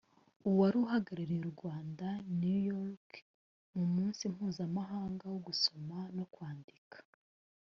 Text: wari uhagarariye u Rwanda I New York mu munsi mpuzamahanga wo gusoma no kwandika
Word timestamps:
wari 0.57 0.77
uhagarariye 0.83 1.41
u 1.45 1.53
Rwanda 1.55 2.07
I 2.15 2.19
New 2.39 2.59
York 2.73 3.09
mu 3.75 3.85
munsi 3.95 4.21
mpuzamahanga 4.33 5.23
wo 5.31 5.39
gusoma 5.47 5.97
no 6.15 6.25
kwandika 6.33 6.97